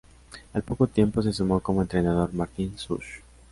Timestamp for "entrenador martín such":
1.83-3.03